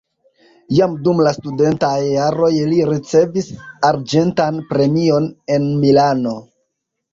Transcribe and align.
Jam 0.77 0.95
dum 1.07 1.19
la 1.27 1.33
studentaj 1.35 1.91
jaroj 2.05 2.49
li 2.71 2.81
ricevis 2.91 3.51
arĝentan 3.91 4.59
premion 4.73 5.31
en 5.59 5.71
Milano. 5.87 6.37